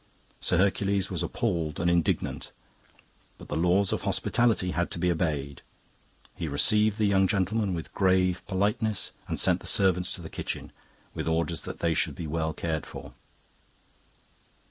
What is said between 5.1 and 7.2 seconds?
obeyed. He received the